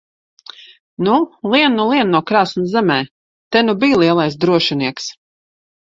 [1.07, 1.17] Nu,
[1.51, 2.99] lien nu lien no krāsns zemē!
[3.53, 5.11] Te nu bij lielais drošinieks!